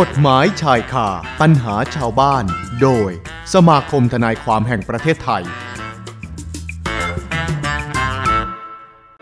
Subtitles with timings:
[0.00, 1.08] กฎหมายชายคา
[1.40, 2.42] ปัญหาชาวบ้าน
[2.82, 3.10] โดย
[3.54, 5.42] สมาคมทนายความแห่งประเทศไทย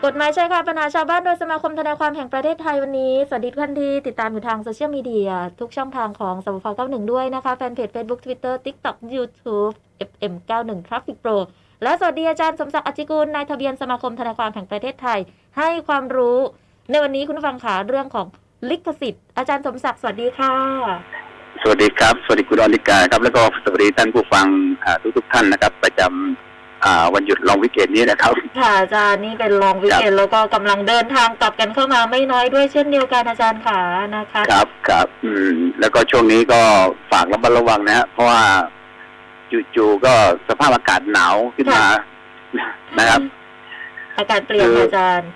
[0.05, 9.73] กฎหมายชายคาปัญหาชาวบ้านโดยสมาคมทนายความแห่งประเทศไทยวันนี้ สวัสดีท่านที่ติดตามอยู่ทางโซเชียลมีเดียทุกช่องทางของสวพ91 ด้วยนะคะ แฟนเพจ Facebook Twitter TikTok YouTube
[10.09, 11.37] FM 91 Traffic Pro
[11.83, 15.19] และสวัสดีอาจารย์สมศักดิ์อจิกุลนายทะเบียนสมาคมทนายความแห่งประเทศไทย
[15.57, 16.37] ให้ความรู้
[16.89, 18.27] ในวันนี้คุณฟังขาเรื่องของ
[18.69, 20.53] ลิขสิทธิ์อาจารย์สมศักดิ์สวัสดีค่ะ
[21.61, 24.47] สวัสดีครับ สวัสดีคุณอนิกาครับ แล้วก็สวัสดีท่านผู้ฟัง
[25.01, 33.81] ทุกทุกๆท่านนะครับ ประจำอ่าวันหยุดลองวิกเกตนี้นะครับค่ะอาจารย์นี่เป็นลองวิกเกนแล้วก็กำลังเดินทางกลับกันเข้ามาไม่น้อยด้วยเช่นเดียวกันอาจารย์ขา
[34.17, 36.61] นะคะครับครับอืมแล้วก็ช่วงนี้ก็
[37.11, 38.43] ฝากระมัดระวังนะฮะเพราะว่า
[39.75, 40.13] จู่ๆก็
[40.49, 41.83] สภาพอากาศหนาวขึ้นมา
[42.99, 43.21] นะครับ
[44.17, 45.29] อากาศเปลี่ยนคืออาจารย์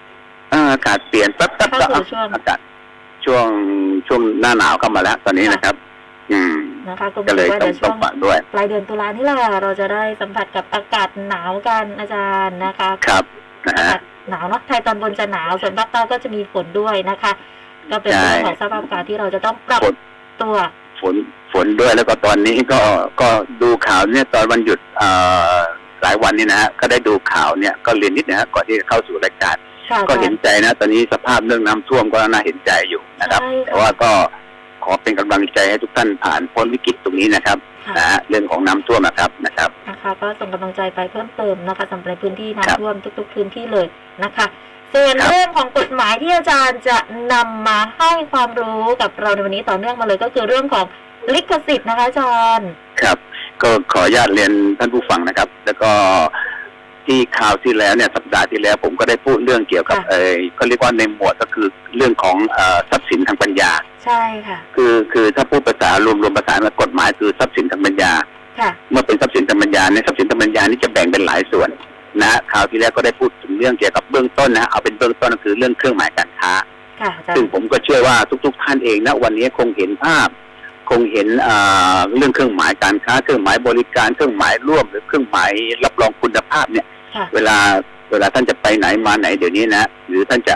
[0.51, 2.59] เอ่ออากาศเปลี่ยนแป๊บๆเข้าก็สู่ช่วงอากาศ
[3.25, 3.47] ช่วง
[4.07, 5.75] ช่วงหน้าหนาวเข้ามาแล้ว ตอนนี้นะครับ
[6.31, 6.55] อืม
[6.89, 13.23] นะคะก็ก็เลยว่าต้องเดี๋ยวต้ช่อวงงฝากด้วยปลายเดือนตุลานี่แหละเราจะได้สัมผัสกับอากาศหนาวกันอาจารย์นะคะ ครับ
[13.65, 17.31] นะอาฮะกาศหนาวเนาะไทยตอนบนจะหนาวส่วนภาคใต้ก็จะมีฝนด้วยนะคะ
[17.91, 19.95] ก็เป็นใช่เรื่องของสภาพอากาศที่เราจะต้องปรับฝน
[20.41, 20.55] ตัว
[21.01, 21.15] ฝน
[21.53, 22.81] ฝนด้วยแล้วก็ตอนนี้ก็
[23.21, 23.29] ก็
[23.61, 25.09] ดูข่าวเนี่ยตอนวันหยุดเอ่
[25.55, 25.57] อ
[26.03, 29.74] หลายวันนี่นะฮะก็ได้ดูข่าวเนี่ยก็เรียนนิดนะฮะก่อนที่จะเข้าสู่รายการค่ะ
[30.09, 34.11] ก็อาจารเห็นย์ใจนะ ตอนนี้สภาพเรื่องน้ำท่วมก็น่าเห็นใจอยู่นะครับใช่ค่ะแต่ว่าก็
[34.83, 43.85] ขอเป็นกำลังใจให้ทุกท่านผ่านพ้นวิกฤตตรงนี้นะครับค่ะนะฮะเรื่องของน้ำท่วมนะครับนะครับนะคะก็ส่งกำลังใจไปเพิ่มเติมนะคะสำหรับพื้นที่ครับน้ำท่วมทุก ๆ พื้นที่เลย
[44.23, 44.45] นะคะ
[44.93, 46.97] ส่วนครับเรื่องของกฎหมายที่อาจารย์จะ
[47.33, 50.85] นำมาให้ความรู้กับเราในวันนี้ต่อเนื่องมาเลยก็คือเรื่องของ
[51.33, 52.69] ลิขสิทธิ์นะคะอาจารย์
[53.01, 53.17] ครับ
[53.61, 55.91] ก็ขออนุญาตเรียนท่านผู้ฟังนะครับ แล้วก็
[57.07, 63.71] ที่ข่าวที่แล้วเนี่ยสัปดาห์ที่แล้ว ผมก็ได้พูดเรื่องเกี่ยวกับค่ะ เออก็เรียกว่าในหมวดก็คือเรื่องของเอ่อทรัพย์สินทางปัญญา
[64.05, 68.13] ใช่ค่ะ คือคือถ้าพูดภาษารวมรวมภาษากับกฎหมายคือทรัพย์สินทางปัญญา
[68.59, 71.69] ค่ะ เมื่อเป็นทรัพย์สินทางปัญญาในยทรัพย์สินทางปัญญานี่จะแบ่งเป็นหลายส่วน
[72.21, 76.53] นะคราวที่แล้วก็ได้พูดถึงเรื่องเกี่ยวกับเบื้องต้นนะเอาเป็นเบื้องต้นก็คือเรื่องเครื่องหมายการค้า
[77.01, 78.15] ค่ะอาจารซึ่งย์ผมก็เชื่อว่า
[78.45, 80.29] ทุก ๆ ท่านเองนะวันนี้คงเห็นภาพ
[80.89, 81.55] คงเห็นเอ่
[81.97, 85.51] อเรื่องเครื่องหมายการค้า เครื่องหมายบริการเครื่องหมายร่วม หรือเครื่องหมาย
[85.83, 86.94] รับรองคุณภาพเนี่ยค่ะ
[87.35, 87.57] เวลา
[88.11, 90.55] เวลาท่านจะไปไหนมาไหนเดี๋ยวนี้นะหรือท่านจะ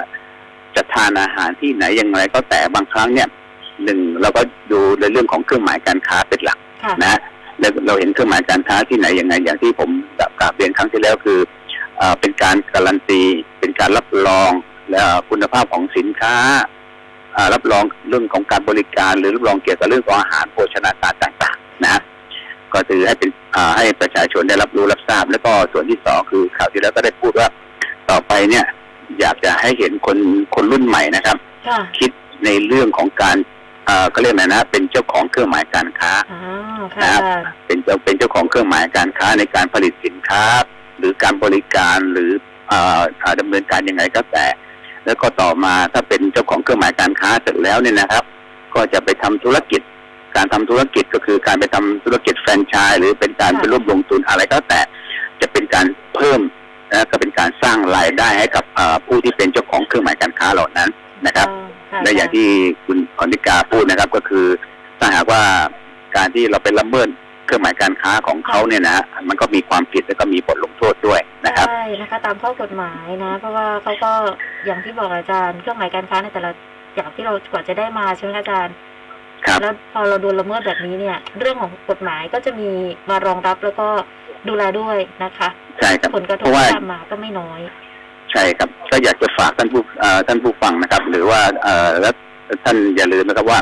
[0.75, 3.29] จะทานอาหารที่ไหนอย่างไรก็แต่บางครั้งเนี่ย
[3.83, 7.19] หนึ่งเราก็ดูในเรื่องของเครื่องหมายการค้าเป็นหลักค่ะนะ
[7.59, 9.89] เราเราเห็นเครื่องหมายการค้าที่ไหนยังไง อย่างที่ผม
[10.39, 11.39] กราบเรียนครั้งที่แล้วคือ
[11.97, 13.21] เออเป็นการการันตี
[13.59, 14.51] เป็นการรับรอง
[14.89, 14.99] และ
[15.29, 16.35] คุณภาพของสินค้า
[17.35, 22.01] อ่ารับรองเรื่องของการบริการ หรือรับรองเกี่ยวกับเรื่องของอาหารโภชนาการต่าง ๆ นะ
[22.73, 27.47] ก็ถือให้เป็นอ่าให้ประชาชนได้รับรู้รับทราบ แล้วก็ส่วนที่สองคือข่าวที่แล้วก็ได้พูดว่า
[28.09, 28.65] ต่อไปเนี่ย
[29.19, 30.17] อยากจะให้เห็นคน
[30.55, 31.37] คนรุ่นใหม่นะครับ
[31.67, 32.11] ค่ะคิด
[32.45, 33.37] ในเรื่องของการ
[33.85, 36.39] เอ่อก็เรียกอะไรนะ เป็นเจ้าของเครื่องหมายการค้าอ๋อ
[36.95, 37.25] ค่ะอาจารย์
[37.65, 40.43] เป็นเจ้าเป็นเจ้าของเครื่องหมายการค้าในการผลิตสินค้า
[40.97, 42.31] หรือการบริการหรือ
[42.67, 44.47] เอ่ออ่าดำเนินการยังไงก็แต่
[45.05, 48.23] แล้วก็ต่อมาถ้าเป็นเจ้าของเครื่องหมายการค้าเสร็จแล้วเนี่ยนะครับ
[48.73, 49.81] ก็จะไปทำธุรกิจ
[50.39, 54.81] การทำธุรกิจก็คือการไปทำธุรกิจแฟรนไชส์หรือเป็นการไปร่วมลงทุนอะไรก็แต่
[55.41, 55.85] จะเป็นการ
[56.15, 56.41] เพิ่ม
[56.91, 60.89] นะก็เป็นการสร้างรายได้ให้กับเอ่อผู้ที่เป็นเจ้าของเครื่องหมายการค้าเหล่านั้น
[61.27, 61.47] นะครับ
[61.91, 62.47] ค่ะและอย่างที่
[62.85, 64.45] คุณอนิกาพูดนะครับก็คือ
[64.99, 65.41] ถ้าหากว่า
[66.15, 67.07] การที่เราไปละเมิด
[67.45, 74.11] เครื่องหมายการค้าของเขาเนี่ยนะมันก็มีความผิดแล้วก็มีบทลงโทษด้วยนะครับใช่นะคะตามข้อกฎหมายนะ เพราะว่าเขาก็
[74.65, 76.51] อย่างที่บอกอาจารย์เครื่องหมายการค้าในแต่ละ
[76.95, 78.88] อย่างที่เรากว่าจะได้มาใช่ไหมคะอาจารย์ครับ
[79.61, 82.69] แล้วพอเราโดนละเมิดแบบนี้เนี่ย เรื่องของกฎหมายก็จะมี
[83.09, 83.87] มารองรับแล้วก็
[84.47, 87.59] ดูแลด้วยนะคะใช่ครับผลกระทเพบราะว่าที่ตามมาก็ไม่น้อย
[88.31, 92.13] ใช่ครับก็อยากจะฝากท่านผู้เอ่อท่านผู้ฟังนะครับ หรือว่าเอ่อแล้ว
[92.63, 93.59] ท่านอย่าลืมนะครับว่า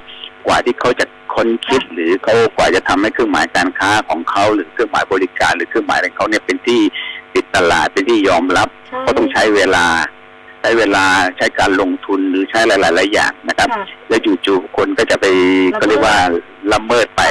[0.48, 1.06] กว่าที่เขาจะ
[1.36, 6.82] ค้นคิดหรือเขากว่าจะทำให้เครื่องหมายการค้าของเขาหรือเครื่องหมายบริการ หรือเครื่องหมายของเขาเนี่ยเป็นที่
[7.36, 9.86] ติดตลาดเป็นที่ยอมรับใช่ก็ต้องใช้เวลา
[10.60, 11.06] ใช้เวลา
[11.38, 16.18] ใช้การลงทุนหรือใช้หลายๆหลายอย่างนะครับ ค่ะ แล้วจู่ๆคนก็จะไปละเมิด ก็เรียกว่า
[16.74, 17.22] ละเมิดไป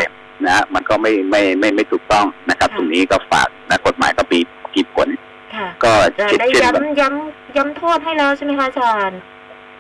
[0.45, 4.39] นะฮะมันก็ไม่ไม่ไม่ไม่ถูกต้องนะครับค่ะตรงนี้ก็ฝากนะกฎหมายก็มี
[4.75, 5.09] มีผล
[5.55, 9.19] ค่ะก็จะเช่นได้เช่นแบบย้ำย้ำย้ำโทษให้แล้วใช่ไหมคะอาจารย์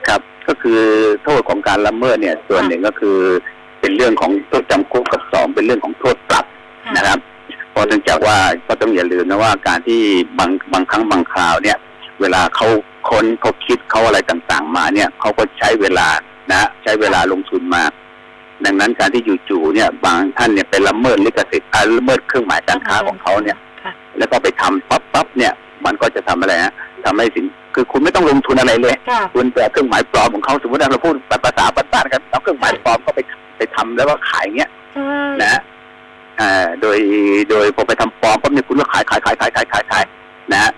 [0.07, 0.81] ครับ ก็คือ
[1.25, 3.19] โทษของการละเมิดเนี่ย ส่วนหนึ่งก็คือ
[3.81, 6.45] เป็นเรื่องของโทษจำคุกกับสองเป็นเรื่องของโทษปรับ
[6.87, 7.19] ค่ะ นะครับ
[7.71, 8.37] เพราะเนื่องจากว่า
[8.69, 10.01] ก็ต้องอย่าลืมนะว่าการที่
[10.39, 11.79] บางบางครั้งบางคราวเนี่ย
[12.21, 12.67] เวลาเขา
[13.09, 16.09] ค้นเขาคิดเขาอะไรต่างๆ มาเนี่ยเขาก็ใช้เวลา
[16.51, 17.83] นะใช้เวลาลงทุนมา
[18.65, 25.53] ดังนั้นการที่จู่ๆเนี่ยบางท่านเนี่ยไปละเมิดลิขสิทธิ์อ่าละเมิดเครื่องหมายการค้าของเขาเนี่ยค่ะแล้วก็ไปทำปั๊บปั๊บเนี่ย
[25.85, 26.73] มันก็จะทำอะไรฮะ
[27.05, 27.45] ทำให้สิน
[27.75, 33.21] คือคุณไม่ต้องลงทุนอะไรเลยค่ะคุณแต่เครื่องหมายปลอมของเขาสมมติว่าเราพูดแบบภาษาบ้านๆกันเอาเครื่องหมายปลอมก็ไป
[33.57, 35.11] ไปทแล้วว่าขายเงี้ยใช่
[35.43, 35.63] นะฮะ
[36.41, 36.99] อ่าโดย
[37.51, 40.05] โดยพอไปทำปลอมปั๊บเนี่ยคุณก็ขายขายขายขายขายขายขาย
[40.53, 40.73] นะฮะ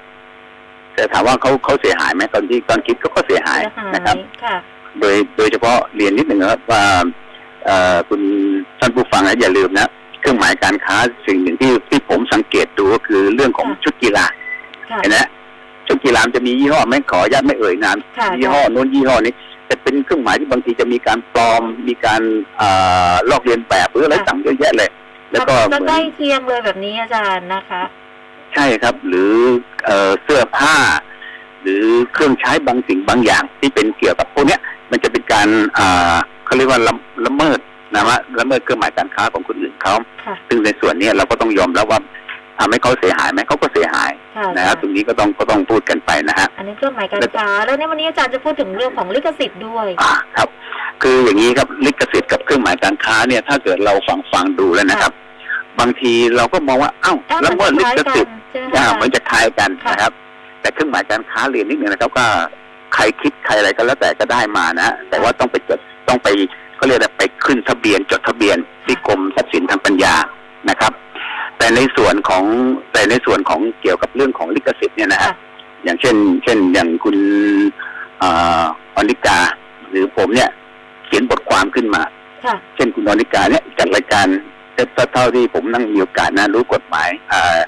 [0.94, 4.56] แต่ถามว่าเขาเขาเสียหายไหมตอนที่ตอนคิดเขาก็เสียหายเสียหายนะครับค่ะ
[5.00, 6.84] โดยโดยเฉพาะเรียนนิดหนึ่งนะครับว่า
[7.64, 8.20] เอ่อคุณ
[8.80, 9.88] ท่านผู้ฟังนะอย่าลืมนะ
[10.20, 14.26] เครื่องหมายการค้าสิ่งหนึ่งที่ที่ผมสังเกตดูก็คือเรื่องของค่ะชุดกีฬา
[14.90, 15.18] ค่ะเห็นไหม
[15.86, 19.34] ชุดกีฬามันจะมียี่ห้อไม่ขออนุญาตไม่เอ่ยนามค่ะยี่ห้อโน้นยี่ห้อนี้
[19.66, 22.22] แต่เป็นเครื่องหมายที่บางทีจะมีการปลอมมีการ
[22.56, 22.68] เอ่
[23.12, 24.90] อลอกเลียนแบบหรืออะไรต่างเยอะแยะเลย
[25.32, 27.82] แล้วก็จะเหมืใกอล้นเคียงเลยแบบนี้อาจารย์นะคะ
[28.54, 29.32] ใช่ครับ หรือ
[29.84, 30.74] เอ่อเสื้อผ้า
[31.62, 34.60] หรือเครื่องใช้บางสิ่งบางอย่าง ที่เป็นเกี่ยวกับพวกเนี้ย
[34.90, 36.92] มันจะเป็นการอ่าเขาเรียกว่าละ
[37.26, 37.58] ละเมิด
[37.96, 39.94] นะฮะละเมิดเครื่องหมายการค้าของคนอื่นเขา
[40.26, 42.00] ค่ะซึ่งในส่วนเนี้ยเราก็ต้องยอมรับว่า
[42.58, 50.48] ทำให้เขาเสียหายไหมเขาก็เสียหายค่ะอานะจาฮะรย์ตรงนี้ก็ต้องก็ต้องพูดกันไปนะฮะอันนี้เครื่องหมายการค้าแล้วในวันนี้อาจารย์จะพูดถึงเรื่องของลิขสิทธิ์ด้วยอ่าครับ
[51.02, 55.12] คืออย่างนี้ครับลิขสิทธิ์กับเครื่องหมายการค้าเนี่ย ถ้าเกิดเราฟังฟังดูแล้วนะครับ
[55.80, 60.12] บางทีเราก็มองว่าเอ้าเอ้าละเมิดลิมันขคล้ายสิกัทธิ์ใช่ไหมอ่าคะมันจะคล้ายกันค่ะนะครับ
[60.60, 62.28] แต่เครื่องหมายการค้าเรียนนิดนึงนะครับว่า
[62.94, 66.28] ใครคิดใครอะไรก็แล้วแต่ก็ได้มานะแต่ว่าต้องไปจดต้องไป
[66.76, 70.14] เขาเรียกอะไรไปขึ้นทะเบียนจดทะเบียนที่กรมทรัพย์สินทางปัญญา
[70.70, 70.92] นะครับ
[71.58, 72.44] แต่ในส่วนของ
[72.92, 75.36] แต่ในส่วนของเกี่ยวกับเรื่องของลิขสิทธิ์เนี่ยนะฮะค่ะ
[75.84, 77.16] อย่างเช่น เช่น อย่างคุณ
[78.18, 78.62] เอ่อ
[78.96, 79.38] อนิกา
[79.90, 80.50] หรือผมเนี่ย
[81.06, 82.02] เขียนบทความขึ้นมา
[82.44, 84.26] ค่ะเช่นคุณอนิกาเนี่ยจัดรายการ
[85.12, 87.58] เท่าที่ผมนั่งมีโอกาสนะรู้กฎหมายอ่า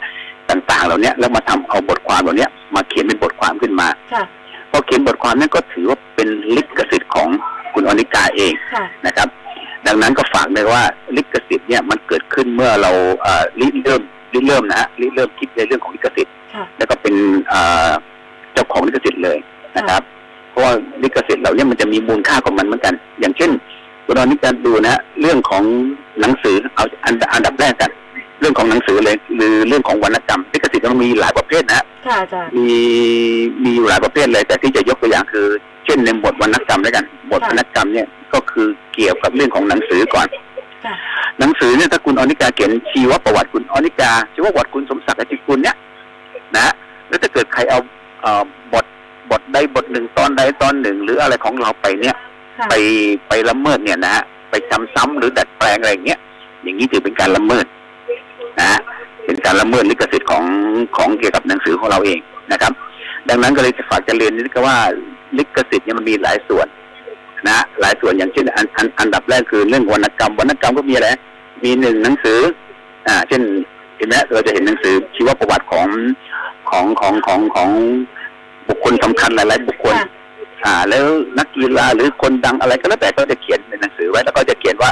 [0.50, 4.25] ต่างๆ เหล่าเนี้ยแล้วมาทำเอาบทความเหล่าเนี้ยมาเขียนเป็นบทความขึ้นมาค่ะ
[4.70, 7.29] พอเขียนบทความนั้นก็ถือว่าเป็นลิขสิทธิ์ของ
[7.75, 9.29] คุณอนิกาเองค่ะนะครับ
[9.87, 10.82] ดังนั้นก็ฝากเลยว่า
[11.17, 12.91] ลิขสิทธิ์เนี่ยมันเกิดขึ้นเมื่อเรา
[13.23, 14.02] เอ่อริเริ่ม
[14.32, 17.14] ริเริ่มนะฮะริเริ่มคิดในเรื่องของลิขสิทธิ์ค่ะแล้วก็เป็น
[17.49, 17.91] เอ่อ
[18.52, 19.38] เจ้าของลิขสิทธิ์เลย
[19.76, 20.02] นะครับ
[20.50, 23.50] เพราะว่าลิขสิทธิ์เหล่านี้มันจะมีมูลค่าของมันเหมือนกัน อย่างเช่น
[24.06, 25.62] คุณอนิการดูนะฮะเรื่องของ
[26.20, 27.91] หนังสือเอาอันอันดับแรกกัน
[28.40, 32.81] เรื่องของหนังสือเลยหรือเรื่องของวรรณกรรมลิขสิทธิ์มันมีหลายประเภทนะฮะค่ะอาจารย์มี
[33.62, 35.46] มีอยู่หลายประเภทเลยแต่ที่จะยกตัวอย่างคือ
[35.84, 40.26] เช่นในบทวรรณกรรมแล้วกัน บทวรรณกรรมเนี่ยก็คือเกี่ยวกับเรื่องของหนังสือก่อน
[40.84, 40.94] ค่ะ
[41.38, 45.76] หนังสือเนี่ยถ้าคุณอนิกาเขียนชีวประวัติคุณอนิกาชีวประวัติคุณสมศักดิ์อจิกุลเนี่ย
[46.54, 46.75] นะฮะ
[47.08, 47.78] แล้วถ้าเกิดใครเอา
[48.22, 48.42] เอ่อ
[48.72, 48.84] บท
[49.31, 52.16] บทใดบทหนึ่งตอนใดตอนหนึ่ง หรืออะไรของเราไปเนี่ย
[52.58, 52.75] ค่ะไป
[53.28, 56.20] ไปละเมิดเนี่ยนะฮะไปจำซ้ำหรือดัดแปลงอะไรอย่างเงี้ย
[56.62, 57.66] อย่างนี้ถือเป็นการละเมิด
[58.58, 58.79] นะฮะ
[59.25, 60.44] เป็นการละเมิดลิขสิทธิ์ของ
[60.97, 62.19] ของเกี่ยวกับหนังสือของเราเอง
[62.52, 62.73] นะครับ
[63.29, 64.76] ดังนั้นก็เลยจะฝากจะเรียนนิดก็ว่า
[65.38, 66.67] ลิขสิทธิ์เนี่ยมันมีหลายส่วน
[67.47, 71.08] นะฮะหลายส่วนอย่างเช่นอันอันอันดับแรกคือเรื่องวรรณกรรมวรรณกรรมก็มีอะไร
[71.64, 72.38] มีหนึ่งหนังสือ
[73.08, 73.43] อ่า เช่น
[73.97, 75.88] เห็นไหมเราจะเห็นหนังสือชีวประวัติของ
[76.70, 77.70] ของของของของ
[78.69, 80.08] บุคคลสำคัญหลายๆบุคคลค่ะ
[80.64, 81.05] อ่า แล้ว
[81.38, 84.91] นักกีฬาหรือคนดังอะไรก็แล้วแต่ก็จะเขียนในหนังสือไว้แล้วก็จะเขียนว่า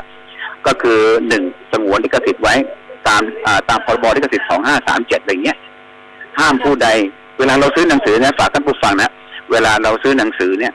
[0.66, 2.54] ก็คือหนึ่งสงวนลิขสิทธิ์ไว้
[3.06, 3.22] ตาม
[3.68, 5.58] ตามพรบลิขสิทธิ์สองห้าสามเจ็ดอะไรเงี้ย
[6.38, 6.88] ห้ามผู้ใด
[7.38, 9.12] เวลาเราซื้อหนังสือเนี่ยฝากท่านผู้ฟังนะ
[9.52, 10.72] เวลาเราซื้อหนังสือเนี่ย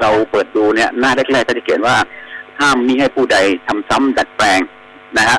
[0.00, 1.96] เราเปิดดูเนี่ย หน้าแรกๆก็จะเขียนว่า
[2.60, 4.60] ห้ามมิให้ผู้ใดทำซ้ำดัดแปลง
[5.18, 5.38] นะฮะ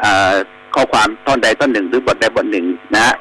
[0.00, 0.32] เอ่อ
[0.74, 3.14] ข้อความท่อนใดท่อนหนึ่งหรือบทใดบทหนึ่งนะฮะ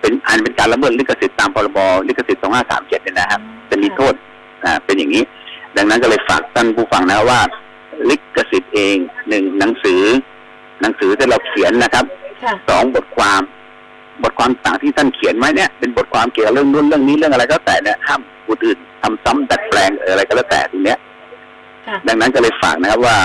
[0.00, 1.78] เป็นอันเป็นการละเมิดลิขสิทธิ์ตามพรบ
[2.08, 3.40] ลิขสิทธิ์สองห้าสามเจ็ดเนี่ยนะครับ
[3.70, 4.14] จะมีโทษ
[4.64, 5.22] อ่าเป็นอย่างนี้
[5.76, 7.40] ดังนั้นก็เลยฝากท่านผู้ฟังนะว่า
[8.10, 8.96] ลิขสิทธิ์เอง
[9.28, 10.02] หนึ่งหนังสือ
[10.82, 12.04] หนังสือที่เราเขียนนะครับ
[12.42, 13.40] ค่ะสองบทความ
[14.22, 20.98] บทความต่างที่ท่านเขียนไว้เนี่ยเป็นบทความเกี่ยวกับเรื่องนู้นเรื่องนี้เรื่องอะไรก็แต่เนี่ยห้ามผู้อื่นทำซ้ำดัดแปลงเอออะไรก็แล้วแต่ตรงเนี้ย
[21.86, 23.16] ค่ะดังนั้นก็เลยฝากนะครับ ว่า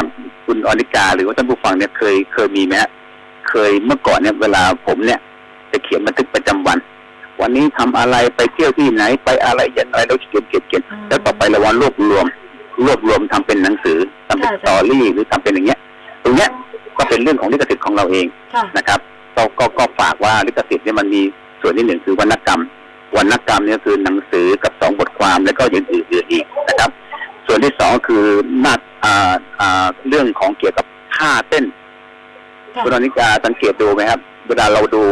[0.46, 2.92] คุณอนิกาหรือว่าท่านผู้ฟังเนี่ยเคยเคยมีไหมฮะ
[3.50, 5.20] เคยเมื่อก่อนเนี่ยเวลาผมเนี่ย
[5.72, 6.78] จะเขียนบันทึกประจำวัน
[7.42, 12.26] วันนี้ทำอะไรไปเที่ยวที่ไหนไปอะไรอย่างไรเราเขียนเขียนเขียนอืมแล้วต่อไปเราวันรวบรวม
[12.86, 13.98] รวบรวมทำเป็นหนังสือ
[14.28, 15.80] ทำเป็นค่ะสตอรี่หรือทำเป็นอย่างเงี้ย
[16.24, 16.50] ตรงเนี้ย
[16.98, 18.26] ก็เป็นเรื่องของลิขสิทธิ์ของเราเอง
[18.56, 19.00] ค่ะนะครับ
[19.36, 21.22] ก็ก็ก็ฝากว่าลิขสิทธิ์เนี่ยมันมี
[21.62, 22.62] ส่วนที่หนึ่งคือวรรณกรรม
[23.18, 26.90] วรรณกรรมเนี่ยคือหนังสือกับสองบทความแล้วก็อย่างอื่นๆอีกนะครับ
[27.48, 28.26] ส่วนที่สองคือ
[28.66, 30.86] นาฏอ่าอ่าเรื่องของเกี่ยวกับ
[31.16, 31.66] ท่าเต้น
[32.76, 35.04] ค่ะคุณอนิกาสังเกตดูไหมครับ เวลาเราดู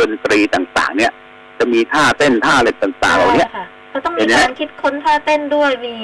[0.00, 1.12] ดนตรีต่างๆ เนี่ย
[1.58, 5.94] จะมีท่าเต้นท่าอะไรต่างๆเหล่าเนี้ยใช่ค่ะก็ต้องเห็มีนไหมการคิดค้นท่าเต้นด้วยมี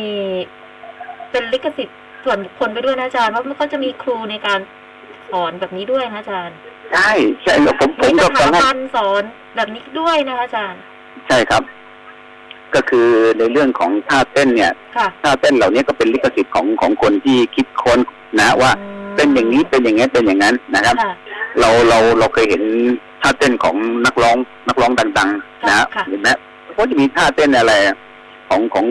[1.30, 4.60] เป็นลิขสิทธิ์ส่วนบุคคลไปด้วยนะอาจารย์เพราะมันก็จะมีครูในการ
[5.32, 6.56] สอนแบบนี้ด้วยนะอาจารย์
[6.92, 7.10] ใช่
[7.42, 9.22] ใช่ครับผมผมมีก็สฟัถางว่าบันสอน
[9.56, 10.80] แบบนี้ด้วยนะคะอาจารย์
[11.28, 11.62] ใช่ครับ
[12.74, 13.08] ก็คือ
[13.38, 17.98] ในเรื่องของท่าเต้นเนี่ยค่ะท่าเต้นเหล่านี้ก็เป็นลิขสิทธิ์ของของคนที่คิดค้น
[18.38, 21.12] นะว่าอืมเป็นอย่างนี้เป็นอย่างนี้เป็นอย่างนั้นนะครับค่ะ
[21.60, 22.62] เราเราเราเคยเห็น
[23.22, 24.36] ท่าเต้นของนักร้อง
[24.68, 26.28] นักร้องดังๆนะค่ะเห็นไหม
[26.76, 27.72] ก็จะมีท่าเต้นอะไร
[28.48, 28.86] ของของ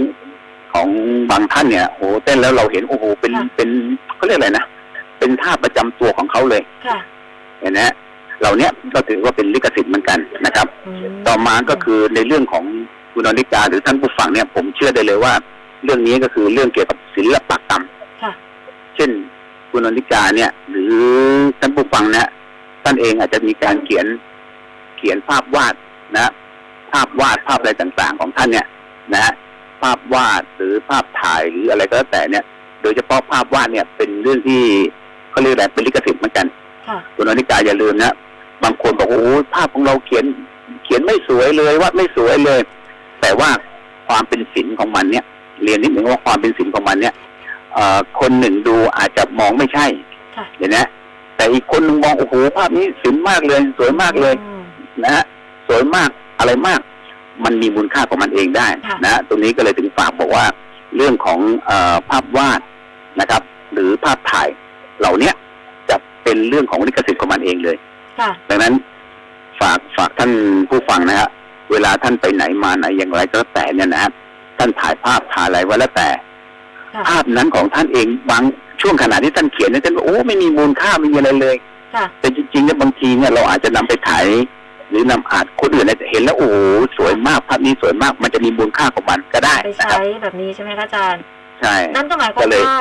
[0.74, 0.88] ของ
[1.32, 3.70] บางท่านเนี่ยโอ้โหเต้นแล้วเราเห็นโอ้โหเป็นค่ะเป็น
[4.16, 4.66] เขาเรียกอะไรนะ
[5.28, 6.98] เป็นท่าประจำตัวของเขาเลยค่ะ
[7.60, 7.96] เห็นไหมฮะ
[8.40, 12.64] เหล่าเนี้ยก็ถือว่าเป็นลิขสิทธิ์เหมือนกันนะครับอืมต่อมาก็คือในเรื่องของ
[13.14, 15.34] คุณอนิกาหรือท่านผู้ฟังเนี่ย ผมเชื่อได้เลยว่า
[15.84, 17.84] เรื่องนี้ก็คือเรื่องเกี่ยวกับศิลปกรรม
[18.24, 18.32] ค่ะ
[18.96, 19.10] เช่น
[19.72, 20.96] คุณอนิกาเนี่ย หรือ
[21.60, 22.30] ท่านผู้ฟังนะ
[22.84, 24.06] ท่านเองอาจจะมีการเขียน
[24.98, 25.76] เขียนภาพวาด
[26.16, 26.32] นะ
[26.92, 28.68] ภาพวาดภาพอะไรต่างๆ ของท่านเนี่ย
[29.14, 29.34] นะฮะ
[29.82, 32.46] ภาพวาดหรือภาพถ่ายหรืออะไรก็แล้วแต่เนี่ย
[32.82, 34.64] โดยเฉพาะภาพวาดเนี่ยเป็นเรื่องที่
[35.38, 36.48] เขาเรียกอะไรเป็นลิขสิทธิ์เหมือนกัน
[36.88, 38.14] ค่ะคุณอนิกาอย่าลืมนะ
[38.64, 40.26] บางคนบอกว่าโอ้โหภาพของเราเขียน
[40.84, 42.60] เขียนไม่สวยเลยวาดไม่สวยเลย
[43.22, 43.50] แต่ว่า
[44.08, 45.26] ความเป็นศิลป์ของมันเนี่ย
[45.64, 47.14] เรียนนิดหนึ่งว่าความเป็นศิลป์ของมันเนี่ย
[47.74, 49.86] เอ่อคนหนึ่งดูอาจจะมองไม่ใช่
[50.36, 50.78] ค่ะเห็นไหม
[51.36, 54.64] แต่อีกคนหนึ่งมองโอ้โหภาพนี้ศิลป์มากเลย สวยมากเลยอืม
[55.04, 55.24] นะฮะ
[55.68, 56.80] สวยมากอะไรมาก
[57.44, 60.46] มันมีมูลค่าของมันเองได้ค่ะนะฮะตรงนี้ก็เลยถึงฝากบอกว่า
[60.96, 62.62] เรื่องของเออภาพวาด
[63.20, 63.42] นะครับ
[63.74, 64.48] หรือภาพถ่าย
[65.00, 65.34] เหล่าเนี้ย
[65.90, 67.78] จะเป็นเรื่องของลิขสิทธิ์ของมันเองเลย
[68.20, 68.74] ค่ะดังนั้น
[69.60, 70.32] ฝากฝากท่าน
[70.70, 71.30] ผู้ฟังนะฮะ
[71.72, 74.12] เวลาท่านไปไหนมาไหนอย่างไรก็แล้วแต่เนี่ยนะฮะ
[74.58, 76.10] ท่านถ่ายภาพถ่ายอะไรไว้แล้วแต่
[76.94, 78.44] ค่ะภาพนั้นของท่านเองบาง
[78.82, 81.56] ช่วงขณะที่ท่านเขียนเนี่ยท่านบอกโอ้ไม่มีมูลค่าไม่มีอะไรเลย
[81.96, 84.26] ค่ะแต่จริงๆเนี่ยบางทีเนี่ยเราอาจจะนำไปถ่าย
[84.90, 86.56] หรือนำอาจคนอื่นเนี่ยเห็นแล้วโอ้โห
[86.98, 91.22] สวยมากภาพนี้สวยมากมันจะมีมูลค่าของมันก็ได้ไปนะครับใช้แบบนี้ใช่ไหมคะอาจารย์
[91.62, 92.80] ใช่ นั่นก็หมายควาก็มเลยว่า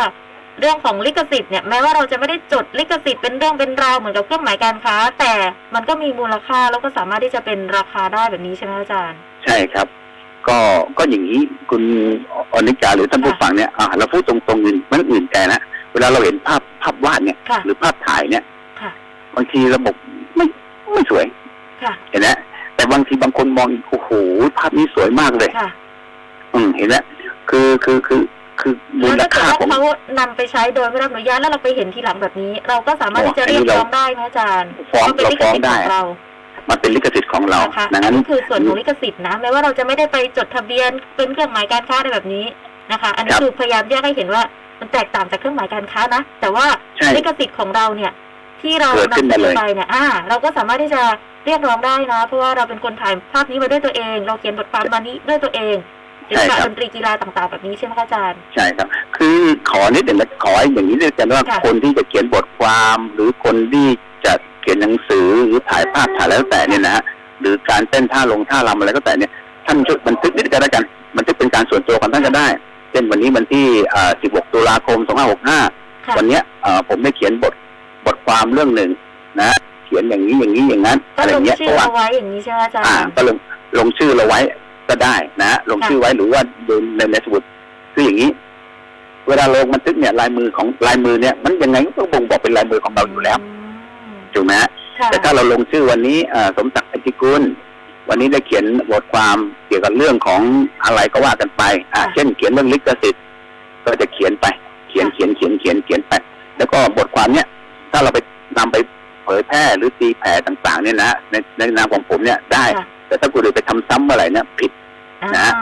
[0.60, 5.32] เรื่องของลิขสิทธิ์เนี่ยแม้ว่าเราจะไม่ได้จดลิขสิทธิ์เป็นเรื่องเป็นราวเหมือนกับเครื่องหมายการค้า แต่
[5.74, 9.86] มันก็มีมูลค่าแล้วก็สามารถที่จะเป็นราคาได้แบบนี้ใช่ไหมคะอาจารย์ ใช่ครับ
[10.48, 10.58] ก็
[10.98, 11.82] ก็อย่างนี้คุณ
[12.52, 15.60] อนิกาหรือท่านผู้ค่ะฟังเนี่ยอ่าเราพูดตรงๆอื่นมันอื่นแกนะ
[15.92, 18.44] เวลาเราเห็นภาพภาพวาดเนี่ยค่ะหรือภาพถ่ายเนี่ย
[18.80, 18.90] ค่ะ
[19.36, 19.94] บางทีระบบ
[20.36, 20.46] ไม่
[20.92, 21.24] ไม่สวย
[21.82, 22.28] ค่ะเห็นไหม
[22.74, 24.10] แต่บางทีบางคนมองอีกโอ้โห
[24.58, 25.70] ภาพนี้สวยมากเลยค่ะ
[26.54, 26.96] อืมเห็นไหม
[27.50, 28.20] คือคือคือ
[28.60, 29.80] คือมูแล้วลถ้าเกิดค่าว่าของเขา
[30.18, 36.02] นำไปใช้โดยไม่รับอนุญาตแล้วเราไปเห็นทีหลังแบบนี้ เราก็สามารถที่จะโอ้เรียกอันนี้ร้เราองได้ไหมอาจารย์ฟ้องว่าเป็นเราลิขฟ้องสิทธิ์ได้ของเรา
[36.68, 42.46] มันเป็นลิขสิทธิ์ของเรานะคะดังอันั้นนนี้คือส่วนของลิขสิทธิ์นะแม้ว่าเราจะไม่ได้ไปจดทะเบียนเป็นเครื่องหมายการค้าอะไรแบบนี้
[42.92, 44.42] นะคะ อันนี้ครับคือพยายามแยกให้เห็นว่า
[44.80, 48.12] มันแตกต่างจากเครื่องหมายการค้านะ แต่ว่าใช่ลิขสิทธิ์ของเราเนี่ย
[48.62, 51.02] ที่เราเกิดขึ้นนำมาเลยไปเนี่ยอ่า เราก็สามารถที่จะ
[51.46, 55.76] เรียกร้องได้นะ เพราะว่าเราเป็นคนถ่ายภาพนี้มาด้วยตัวเอง เราเขียนบทความมานี้ด้วยตัวเอง
[56.28, 59.38] ศิลปะดนตรีกีฬาต่างๆแบบนี้ใช่ไหมคะอาจารย์ ใช่ครับ คือ
[59.70, 63.86] ขอนิดหนึ่งนะขออย่างนี้ด้วยกันว่าค่ะคนที่จะเขียนบทความ หรือคนที่
[64.24, 67.02] จะเขียนหนังสือหรือถ่ายภาพถ่ายแล้วแต่เนี่ยนะฮะ
[67.40, 69.32] หรือการเต้นท่าลงท่ารำอะไรก็แต่เนี่ย
[69.66, 70.84] ท่านช่วยบันทึกนิดกันแล้วกัน
[71.16, 72.48] บันทึกเป็นการส่วนตัวของท่านก็ได้
[72.90, 77.54] เช่นวันนี้วันที่อ่า16 ตุลาคม 2565ค่ะวันเนี้ยเอ่อผมได้เขียนบท
[78.06, 78.90] บทความเรื่องหนึ่ง
[79.40, 79.50] นะ
[79.86, 83.36] เขียนอย่างนี้อย่างนี้อย่างนั้นก็อะไรลงเงี้ยชื่เพอราะว่าเอาไว้อย่างนี้ใช่ไหมอาจารอ่าย์ก็ลง
[83.78, 84.40] ลงชื่อเราไว้
[84.88, 87.42] ก็ได้นะฮะลงค่ะชื่อไว้หรือว่าดูในในสมุด
[87.94, 88.30] คืออย่างนี้
[89.28, 97.42] เวลาลงบันทึกเนี่ยลายมือของลายมือเนี่ย มันยังไงก็ต้องบ่งบอกเป็นลายมือของเราอยู่แล้วอืมถูกไหมฮะค่ะแต่ถ้าเราลงชื่อวันนี้เอ่อสมศักดิ์อธิกุล
[98.08, 100.40] วันนี้ได้เขียนบทความเกี่ยวกับเรื่องของ
[100.84, 101.62] อะไรก็ว่ากันไป
[101.94, 103.22] อ่าเช่นเขียนเรื่องลิขสิทธิ์
[103.84, 104.46] ก็จะเขียนไป
[104.88, 106.12] เขียนเขียนเขียนเขียนเขียนไป
[106.56, 107.46] แล้วก็บทความเนี้ย
[107.92, 108.18] ถ้าเราไป
[108.58, 108.76] นำไป
[109.24, 114.70] เผยแพร่หรือตีแผ่ต่างๆเนี่ยนะในในนามของผมเนี่ยได้ค่ะ แต่ถ้าคุณอื่นไปทำซ้ำเมื่อไหร่เนี่ยผิด
[115.22, 115.52] อ่านะ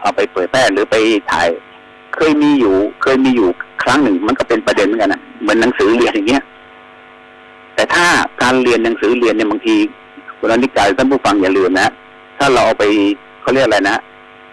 [0.00, 0.96] เอาไปเผยแพร่หรือไป
[1.30, 1.48] ถ่าย
[2.14, 3.48] เคยมีอยู่ เคยมีอยู่
[3.82, 6.42] ครั้งหนึ่งมันก็เป็นประเด็นเหมือนกันนะเหมือนหนังสือเรียนอย่างเงี้ย
[7.74, 8.04] แต่ถ้า
[8.42, 9.74] การเรียนหนังสือเรียนเนี่ยบางที
[10.38, 11.88] คุณอนิกายท่านผู้ฟังอย่าลืมนะ
[12.38, 12.84] ถ้าเราเอาไป
[13.40, 13.96] เขาเรียกอะไรนะ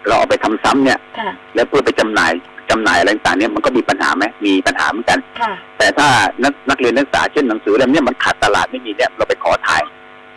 [0.06, 2.32] เราเอาไปทำซ้ำเนี่ยค่ะแล้วเพื่อไปจำหน่าย
[2.70, 6.08] จำหน่ายอะไรต่างๆเนี่ยมันก็มีปัญหาไหมมีปัญหาเหมือนกันค่ะแต่ถ้า
[6.44, 9.82] นักนักเรียนนักศึกษาเช่นหนังสือเล่มเนี้มันขาดตลาดไม่มีเนี่ยเราไปขอถ่าย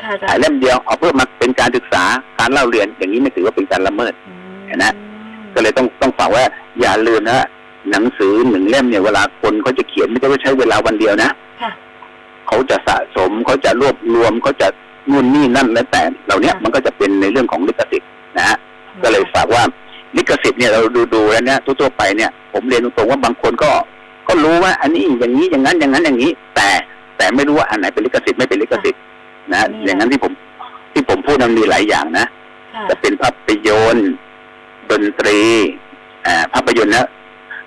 [0.02, 2.04] ค่ะอาจารถ่ายย์เล่มเดียวเอาเพื่อมาเป็นการศึกษา
[2.40, 4.86] การเล่าเรียนอย่างนี้ไม่ถือว่าเป็นการละเมิดอืมเห็นไหม
[5.54, 6.44] ก็เลยต้องต้องฝากว่า
[6.82, 7.48] อย่าลืมนะ
[7.92, 11.30] หนังสือหนึ่งเล่มเนี่ยเวลาคนเขาจะเขียนไม่ได้ว่าใช้เวลาวันเดียวนะ
[11.62, 11.72] ค่ะ
[12.48, 14.68] เขาจะสะสมเขาจะรวบรวมเขาจะ
[15.12, 18.58] นู่นนี่นั่นแล้วแต่เหล่าเนี้ยค่ะมันก็จะเป็นในเรื่องของลิขสิทธิ์นะฮะ
[19.04, 19.64] ก็เลยฝากว่า
[20.18, 23.70] ลิขสิทธิ์เนี่ยเราดูดูๆแล้วเนี่ยทั่วๆไปเนี่ยผมเรียนตรงๆว่าบางคนก็
[24.28, 26.70] ก็รู้ว่าอันนี้อย่างนี้อย่างนั้นอย่างนั้นอย่างนี้ แต่
[27.18, 29.02] แต่ไม่รู้ว่าอันไหนเป็นลิขสิทธิ์ไม่เป็นลิขสิทธิ์
[29.54, 30.32] นะอย่างนั้นที่ผม
[30.94, 32.26] ที่ผมพูดนั้นมีหลายอย่างนะ
[32.76, 34.12] ค่ะจะเป็นภาพยนตร์
[34.92, 35.40] ดนตรี
[36.26, 37.08] อ่าภาพยนตร์นะ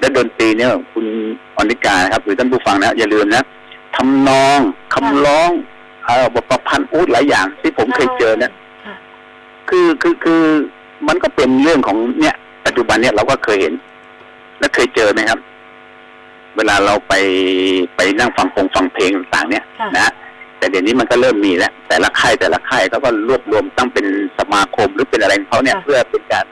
[0.00, 1.06] และดนตรีเนี่ย คุณ
[1.56, 3.42] อนิกานะครับหรือท่านผู้ฟังนะอย่าลืมนะ
[3.96, 4.58] ทำนอง
[4.94, 5.50] คำร้อง
[6.04, 8.52] เอ่อบทประพันธ์อูดหลายอย่าง ที่ผมเคยเจอนะ
[8.86, 8.94] ค่ะ
[9.68, 10.42] คือคือคือ
[11.08, 13.74] มันก็เป็นเรื่องของเนี่ย ปัจจุบันเนี่ยเราก็เคยเห็น
[14.58, 15.38] และเคยเจอไหมครับ
[16.56, 17.14] เวลาเราไป
[17.96, 20.12] ไปนั่งฟังพงฟังเพลงต่าง ๆ เนี่ยค่ะนะ
[20.60, 24.06] แต่เดี๋ยวนี้มันก็เริ่มมีแล้วแต่ละค่ายแต่ละค่ายเขาก็รวบรวมตั้งเป็น
[24.38, 26.44] สมาคมหรือเป็นอะไรของเขาเนี่ยค่ะเพื่อเป็นการ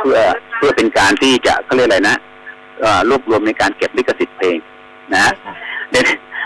[0.00, 0.18] เพื่อ
[0.56, 2.16] เพื่อเป็นการที่จะเขาเรียกอะไรนะ
[2.80, 4.56] เอ่อรวบรวมในการเก็บลิขสิทธิ์เพลง
[5.14, 5.54] นะใช่ค่ะ
[5.90, 6.04] เดี๋ยว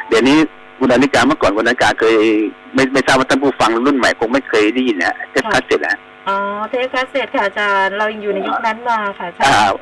[0.09, 0.37] เดี๋ยวนี้
[0.79, 2.17] คุณอนิกาเมื่อก่อนคุณอนิกาเคย
[2.75, 5.97] ไม่ไม่ทราบว่าท่านผู้ฟังรุ่นใหม่คงไม่เคยได้ยินนะเทปคาสเซ็ตนะ
[6.29, 6.37] อ๋อ
[6.69, 9.75] เทปคาสเซ็ตค่ะอาจารย์เรายังอยู่ในยุคนั้นมาค่ะอาจารอ่าย์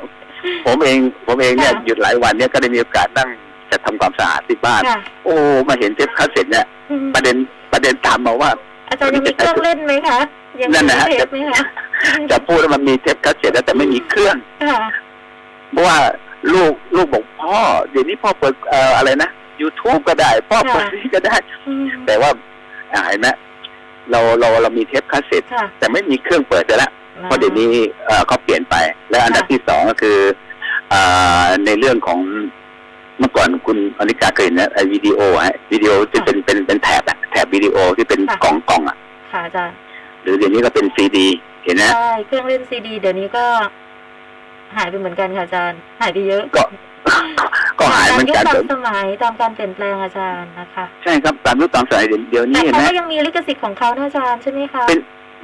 [0.67, 3.29] ผมเองผมเองเนี่ยค่ะหยุดหลายวันเนี่ยก็ได้มีโอกาสนั่ง
[3.73, 5.35] จะทำความสะอาดที่บ้านค่ะโอ้
[5.69, 7.37] มาเห็นเทปคาสเซ็ตเนี่ยอืมประเด็น
[7.73, 8.51] ประเด็นตามมาว่า
[8.89, 10.19] อาจารย์ยังมีเครื่องเล่นไหมคะ
[10.61, 11.63] ยังมีนั่นนะฮะเทปไหมคะ
[12.31, 14.37] จะพูดว่ามันมีเทปคาสเซ็ตแล้วแต่ไม่มีเครื่อง
[14.71, 14.81] ค่ะ
[15.71, 15.97] เพราะว่า
[16.55, 17.57] ลูกลูกบอกพ่อ
[17.91, 19.31] เดี๋ยวนี้พ่อเปิดเอ่ออะไรนะ
[19.63, 21.37] YouTube ก็ได้ พ่อเปิดค่ะนี่ก็ได้
[21.67, 22.31] อืมแต่ว่า
[22.95, 23.29] อ่าเห็นไหม
[24.11, 26.93] เราเราเรามีเทปคาสเซ็ตค่ะแต่ไม่มีเครื่องเปิดแล้ว
[27.25, 27.71] เพราะเดี๋ยวนี้
[28.07, 28.75] เอ่อเขาเปลี่ยนไป
[29.11, 30.19] และอันดับค่ะที่สองก็คือ
[30.91, 31.01] เอ่
[31.43, 32.21] อในเรื่องของ
[33.21, 38.97] เมื่อก่อนคุณอนิกาเคยเห็นนะไอ้วิดีโอฮะวิดีโอที่เป็นเป็นเป็นแถบอะแถบวิดีโอที่เป็นกล่องกล่องอะ
[39.33, 39.77] ค่ะอาจารย์
[40.23, 41.27] หรือเดี๋ยวนี้ก็เป็นซีดี
[41.65, 43.45] เห็นไหมใช่เครื่องเล่นซีดีเดี๋ยวนี้ก็
[44.77, 46.63] หายไปเหมือนกันค่ะอาจารย์หายไปเยอะก็
[47.79, 54.99] ก็หายเหมือนกันตามยุคตามสมัยตามการเปลี่ยนแปลงอาจารย์นะคะ ใช่ครับตามยุคตามสมัยเดี๋ยวเดี๋ยวนี้แต่เห็นเขาไหมก็ยังมีลิขสิทธิ์ของเขานะอาจารย์ใช่ไหมคะเป็น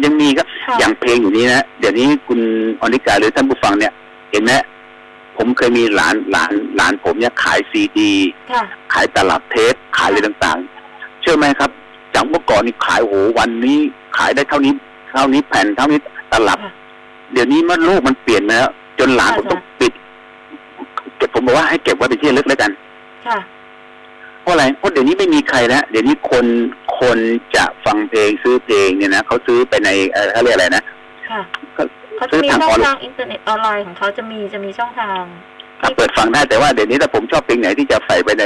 [0.04, 2.40] ยังมีครับค่ะอย่างเพลงอยู่นี้นะเดี๋ยวนี้คุณ
[2.80, 3.92] อนิกาหรือท่านผู้ฟังเนี่ย
[4.33, 4.52] เห็นไหม
[5.37, 8.12] ผมเคยมีหลานหลานหลานผมเนี่ยขายซีดี
[8.52, 8.62] ค่ะ
[8.93, 11.71] ขายตลับเทปขายอะไรต่างๆ เชื่อไหมครับ
[12.14, 13.78] จากเมื่อก่อนนี่ขายโหวันนี้
[14.16, 14.73] ขายได้เท่านี้
[15.14, 15.99] เท่านี้แผ่นเท่านี้
[16.33, 16.73] ตลับ ค่ะ
[17.33, 19.93] เดี๋ยวนี้มันโลกมันเปลี่ยนมาแล้วจนหลานผมค่ะต้องปิด
[21.16, 22.71] เก็บผมบอกว่าให้เก็บไว้เป็นที่ระลึกแล้วกัน
[23.26, 23.38] ค่ะ
[24.43, 26.47] เพราะอะไรเพราะเดี๋ยวนี้ไม่มีใครแล้วเดี๋ยวนี้คน
[27.00, 27.19] คน
[27.57, 30.85] จะฟังเพลงซื้อเพลงเนี่ยนะเขาซื้อไปในเอ่อเขาเรียกอะไรนะ
[31.31, 31.40] ค่ะ
[31.76, 31.83] ก็
[32.16, 35.23] เขาจะมีซื้อทางช่ออองนไลน์ทางอินเทอร์เน็ตออนไลน์ของเขาจะมีจะมีช่องทาง
[35.80, 38.44] ถ้าเปิดฟังได้แต่ว่าเดี๋ยวนี้ถ้าผมชอบเพลงไหนที่จะใส่ไปใน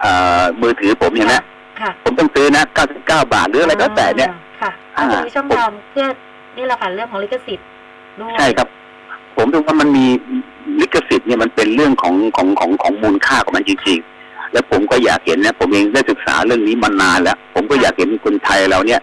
[0.00, 0.10] เอ่
[0.40, 1.44] อมือถือผมอย่างนี้นะ
[1.80, 2.62] ค่ะผมต้องซื้อนะ
[2.98, 3.02] 99
[3.34, 4.30] บาทหรืออะไรก็แต่เนี่ย
[4.62, 6.06] ค่ะอ่าเขาจะมีช่องทางเพื่อ
[6.56, 7.66] นี่แหละค่ะเรื่องของลิขสิทธิ์
[8.20, 8.68] ด้วยใช่ครับ
[9.36, 10.06] ผมดูว่ามันมี
[10.80, 19.00] ลิขสิทธิ์เนี่ยมันเป็นเรื่องของของของของมูลค่าของมันจริงๆ แล้วผมก็อยากเห็นนะผมเองได้ศึกษาเรื่องนี้มานานแล้ว ผมก็อยากเห็นคนไทยเราเนี่ย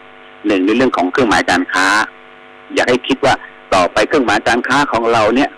[0.47, 1.85] หนึ่งในเรื่องของเครื่องหมายการค้า
[2.75, 3.33] อยากให้คิดว่า
[3.73, 5.49] ต่อไปเครื่องหมายการค้าของเราเนี่ย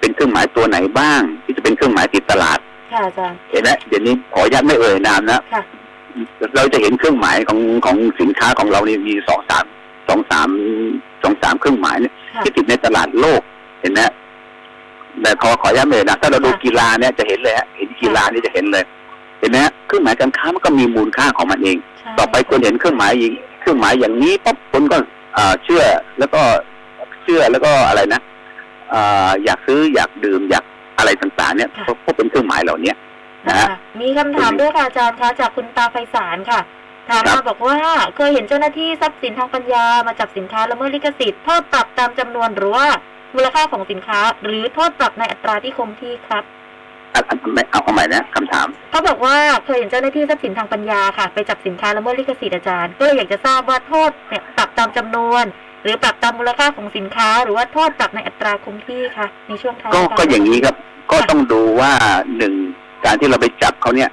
[0.00, 2.58] เป็นเครื่องหมายตัวไหนบ้าง ที่จะเป็นเครื่องหมายติดตลาด
[2.92, 5.62] ค่ะอาจารย์เห็นไหมเดี๋ยวนี้ขออนุญาตไม่เอ่ยนามนะค่ะ
[6.56, 9.64] เราจะเห็นเครื่องหมายของของสินค้าของเรานี่มีสองสาม
[10.08, 10.48] สองสาม
[11.22, 13.40] สองสามเครื่องหมายเนี่ยค่ะที่ติดในตลาดโลก
[13.80, 14.00] เห็นไหม
[15.22, 18.84] แต่ขอขอย้ำเลยนะถ้าเราดูค่ะกีฬาเนี่ยจะเห็นเลยฮะเห็นกีฬานี่จะเห็นเลย
[19.40, 24.96] เห็นไหมฮะเครื่องหมายการค้ามันก็มีมูลค่าของมันเองใช่ต่อไปคนเห็นเครื่องหมายอีกเครื่องหมายอย่างนี้ปั๊บคนก็
[25.36, 25.82] อ่าเชื่อ
[26.18, 26.42] แล้วก็
[27.26, 28.20] เชื่อแล้วก็อะไรนะ
[28.94, 30.64] อ่าอยากซื้ออยากดื่มอยาก
[30.98, 32.92] อะไรต่างๆ เนี่ยเพราะเพราะเป็นเครื่องหมายเหล่านี้
[33.48, 36.60] นะฮะค่ะมีคำถามด้วยค่ะอาจารย์คะจากคุณตาไพศาลค่ะ
[37.10, 37.78] ถามครัมาบบอกว่า
[38.16, 42.86] เคยเห็นเจ้าหน้าที่ทรัพย์สินทางปัญญามาจับสินค้าละเมิดลิขสิทธิ์โทษปรับตามจำนวนหรือว่า
[43.34, 46.44] มูลค่าของสินค้า หรือโทษปรับในอัตราที่คงที่ครับ
[47.14, 55.44] อะอะไม่เอาเอาใหม่นะคำถามเขาบอกว่าเคยเห็นเจ้าหน้าที่ทรัพย์สินทางปัญญาค่ะ ไปจับสินค้าละเมิดลิขสิทธิ์อาจารย์ ก็เลยอยากจะทราบว่าโทษเนี่ยปรับตามจำนวน
[55.82, 60.76] หรือปรับตามมูลค่าของสินค้า หรือว่าโทษปรับในอัตราคงที่ค่ะในช่วงท้ายก็รรก็อย่างนี้ครับ
[61.10, 61.92] ก็ต้องดูว่า
[62.36, 62.54] หนึ่ง
[63.04, 64.10] การที่เราไปจับเขาเนี่ย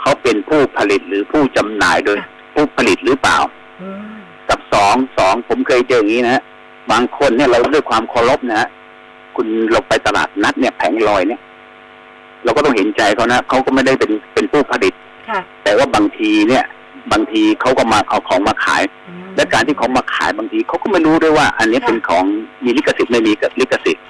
[0.00, 2.16] เขาเป็นผู้ผลิตหรือผู้จำหน่ายโดย
[2.54, 3.38] ผู้ผลิตหรือเปล่า
[3.82, 4.16] อืม
[4.48, 6.42] กับสองสองผมเคยเจออย่างนี้นะฮะ
[6.92, 8.68] บางคนเนี่ยเราด้วยความเคารพนะฮะ
[9.36, 11.40] คุณเราไปตลาดนัดเนี่ยแผงลอยเนี่ย
[12.44, 14.94] เราก็ต้องเห็นใจเขานะเขาก็ไม่ได้เป็นเป็นผู้ผลิต
[15.28, 16.64] ค่ะแต่ว่าบางทีเนี่ย
[17.12, 22.24] บางทีเขาก็มาเอาของมาขายอืมและการที่เขามาขายบางทีเขาก็ไม่รู้ด้วยว่า อันนี้ค่ะเป็นของ
[22.64, 24.04] มีลิขสิทธิ์ไม่มีลิขสิทธิ์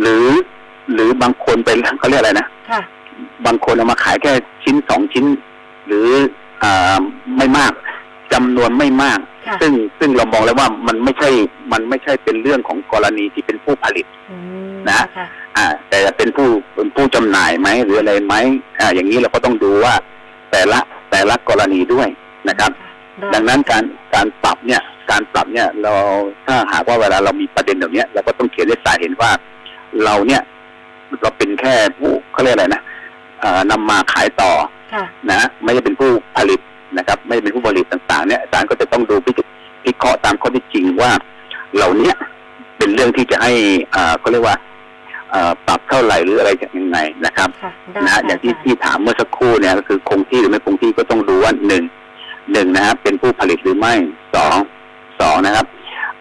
[0.00, 0.26] หรือ
[0.94, 2.80] หรือบางคนเป็นเขาเรียกอะไรนะค่ะ
[3.46, 4.32] บางคนเอามาขายแค่
[4.64, 5.24] ชิ้นสองชิ้น
[5.86, 6.08] หรือ
[6.62, 6.98] อ่า
[7.36, 7.72] ไม่มาก
[8.32, 11.30] จำนวนไม่มากค่ะซึ่งซึ่งเรามองแล้วว่ามันไม่ใช่
[11.72, 14.36] มันไม่ใช่เป็นเรื่องของกรณีที่เป็นผู้ผลิตอื
[14.74, 18.34] มนะค่ะอ่า แต่เป็นผู้เป็นผู้จำหน่ายไหมหรืออะไรไหม
[18.80, 19.94] อ่า อย่างนี้เราก็ต้องดูว่า
[20.50, 20.80] แต่ละ
[21.16, 22.08] แต่ละกรณีด้วย
[22.48, 22.70] นะครับ
[23.18, 25.92] ได้ดังนั้นการการปรับเนี่ย การปรับเนี่ยเรา
[26.46, 29.30] ถ้าหากว่าเวลาเรามีประเด็นแบบเนี้ยเราก็ต้องเขียนให้สายเห็นว่า
[30.04, 30.42] เราเนี่ย
[31.20, 32.82] เราเป็นแค่ผู้เขาเรียกอะไรนะ
[33.40, 34.52] เอ่อนำมาขายต่อ
[34.94, 36.60] ค่ะนะไม่ได้เป็นผู้ผลิต
[36.98, 39.40] นะครับ ไม่ได้เป็นผู้ผลิตต่าง ๆ เนี่ยอาจารย์ก็จะต้องดูพิจ
[39.84, 41.10] พิเคราะห์ตามข้อเที่จริงว่า
[41.74, 42.14] เหล่าเนี้ย
[42.78, 43.52] เป็นเรื่องที่จะให้
[43.94, 44.75] อ่าเขาเรียกว่าเอ่อ
[45.66, 51.82] ปรับเท่าไหร่หรืออะไรยังไงนะครับค่ะได้นะค่ะอย่างที่จรที่ถามเมื่อสักครู่เนี่ยก็คือคงที่หรือไม่คงที่ก็ต้องดูว่าหนึ่ง
[52.52, 53.94] หนึ่งนะครับเป็นผู้ผลิตหรือไม่
[54.34, 54.56] สอง
[55.20, 55.66] สองนะครับ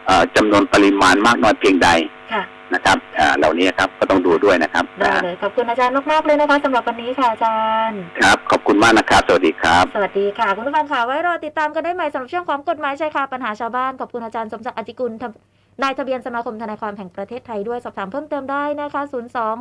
[0.06, 1.90] เอ่อจำนวนปริมาณมากน้อยเพียงใด
[2.34, 19.18] ค่ะนะครับอ่าเหล่านี้ครับก็ต้องดูด้วยนะครับได้เลยขอบคุณอาจารย์มากๆเลยนะคะสำหรับวันนี้ค่ะอาจารย์ครับขอบคุณมากนะครับสวัสดีครับ สวัสดีค่ะ คุณผู้ฟังค่ะไว้รอติดตามกันได้ใหม่สำหรับช่วงของกฎหมายชายคาปัญหาชาวบ้านขอบคุณอาจารย์สมศักดิ์อจิกุลทำ นายทะเบียนสมาคมทนายความแห่งประเทศไทยด้วยสอบถามเพิ่มเติมได้นะคะ 0 2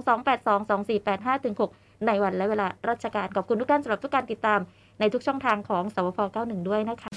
[0.09, 1.29] 2 8 2 2 4 8 5
[1.61, 4.61] 6 ในวันและเวลาราชการขอบคุณทุกท่านสำหรับทุกการติดตาม
[5.00, 7.11] ในทุกช่องทางของสวพ91 ด้วยนะคะ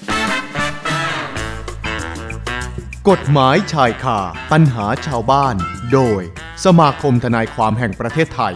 [3.08, 4.18] กฎหมายชายคา
[4.52, 5.54] ปัญหาชาวบ้าน
[5.92, 6.22] โดย
[6.64, 8.54] สมาคมทนายความแห่งประเทศไทย